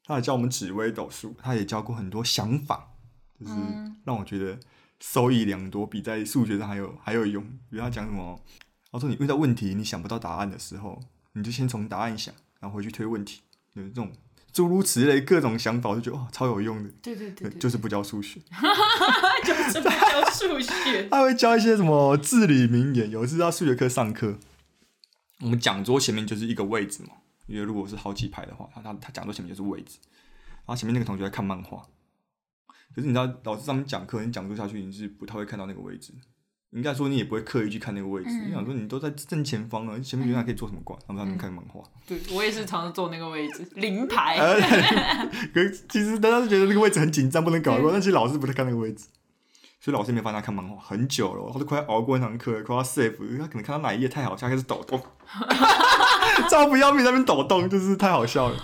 [0.05, 2.93] 他也教我们紫微斗数，他也教过很多想法，
[3.38, 3.53] 就是
[4.05, 4.57] 让我觉得
[5.01, 7.43] 收益良多，比在数学上还有还有用。
[7.70, 8.39] 比如他讲什么，
[8.91, 11.01] 他说你遇到问题你想不到答案的时候，
[11.34, 13.41] 你就先从答案想，然后回去推问题，
[13.74, 14.12] 有这种
[14.51, 16.89] 诸如此类各种想法，我就觉得哇超有用的。
[17.01, 18.41] 对对对对， 就是不教数学，
[19.45, 21.07] 就是不教数学。
[21.10, 23.10] 他会教一些什么至理名言。
[23.10, 24.38] 有一次到数学课上课，
[25.39, 27.10] 我们讲桌前面就是一个位置嘛，
[27.47, 29.99] 因为如果是好几排的话，他他他讲桌前面就是位置，
[30.66, 31.86] 然后前面那个同学在看漫画。
[32.95, 36.12] 可是你知道，老师上面讲课，你讲桌下去你是不太会看到那个位置。
[36.72, 40.95] 应该说你也不会刻意去看那个位置，你想说你都在正前方了，前面原来可以做什么挂？
[41.07, 41.82] 他们他们看漫画。
[42.05, 44.38] 对我也是常常坐那个位置，零排。
[45.51, 49.07] 可其实大家都觉得那个位置很紧张，不能搞过，但其实老师不太看那个位置，
[49.80, 55.01] 所以老师没发现他看漫画很久了，他都快熬过那堂课，快要 safe，他可能看到哪一页太好笑，开始抖动，
[56.51, 58.55] 超不要命那边抖动，就是太好笑了，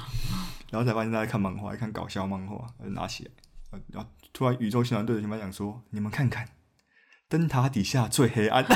[0.69, 3.23] 然后才发现他在看漫画，看搞笑漫画，拿起
[3.71, 6.47] 来，然后突然宇宙新闻对着全班讲说：“你们看看。”
[7.27, 8.63] 灯塔底下最黑暗，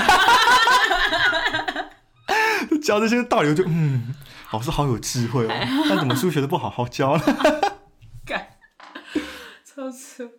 [2.82, 4.16] 教这些道理，我就嗯，
[4.52, 5.86] 老师好有智慧哦。
[5.88, 7.24] 但怎么数学都不好好教呢？
[8.26, 8.58] 干，
[9.64, 10.30] 超扯！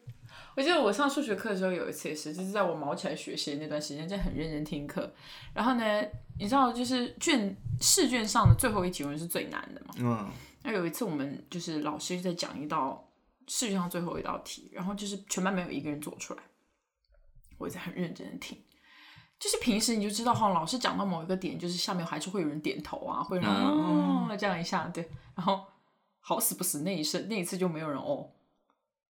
[0.56, 5.14] 我记得我上数学课的时候有一次也是，就是在我毛起来学习的那段时间，就很认真听课。
[5.54, 6.02] 然后呢，
[6.38, 9.94] 你知道，就是卷试卷上的最后一题永远是最难的嘛。
[9.98, 10.28] 嗯。
[10.62, 13.08] 那有一次我们就是老师在讲一道
[13.46, 16.40] 试卷上最后一道题，然后就是全班没有一个人做出来。
[17.60, 18.58] 我在很认真的听，
[19.38, 25.06] 就是平时你就知道哈，老师讲到某一个点，就是下面还是会有人点头啊，会让哦这样一下，对，
[25.36, 25.62] 然后
[26.20, 28.30] 好死不死那一声那一次就没有人哦，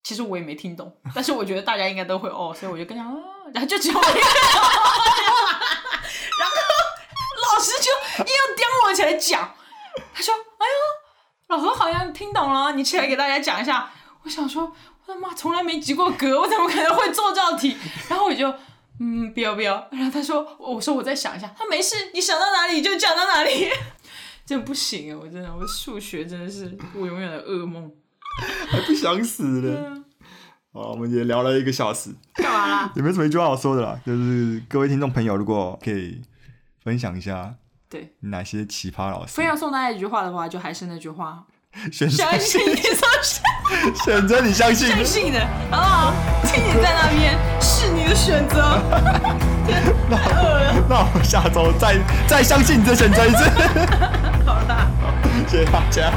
[0.03, 3.21] 其实我也没听懂，但是我觉得大家应该都会哦，所以我就跟他哦，
[3.53, 4.25] 然后就只有我一个人，
[6.39, 6.55] 然后
[7.53, 7.91] 老师就
[8.23, 9.53] 硬要叼我起来讲，
[10.11, 13.91] 他说：“哎呦，老何好像听懂了，你起来给大家讲一下。”
[14.25, 14.75] 我想说。
[15.09, 17.75] 他妈从来没及过格，我怎么可能会做这道题？
[18.07, 18.53] 然后我就，
[18.99, 19.87] 嗯，不要不要。
[19.91, 21.53] 然后他说，我说我再想一下。
[21.57, 23.67] 他没事，你想到哪里就讲到哪里。
[24.45, 25.19] 真不行啊！
[25.21, 27.91] 我真的，我数学真的是我永远的噩梦。
[28.67, 30.03] 还不想死了。
[30.73, 32.09] 好，我们也聊了一个小时。
[32.33, 32.91] 干嘛啦？
[32.95, 33.99] 有没有什么一句话好说的啦？
[34.05, 36.21] 就是各位听众朋友，如果可以
[36.83, 37.53] 分享一下，
[37.87, 39.33] 对哪些奇葩老师？
[39.33, 41.45] 非要送大家一句话的话，就还是那句话。
[41.91, 43.07] 选相信你所
[44.03, 45.39] 选择你相信相信的，
[45.71, 46.13] 好不好？
[46.43, 48.81] 听你在那边是你的选择。
[50.09, 50.17] 那
[50.89, 51.95] 那我下周再
[52.27, 53.43] 再相信你，再选择一次。
[54.45, 54.87] 好啦，
[55.47, 56.11] 谢谢大家。